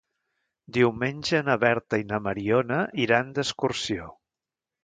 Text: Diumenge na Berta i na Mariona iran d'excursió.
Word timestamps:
Diumenge 0.77 1.41
na 1.51 1.57
Berta 1.65 2.01
i 2.05 2.07
na 2.13 2.21
Mariona 2.29 2.81
iran 3.07 3.33
d'excursió. 3.37 4.13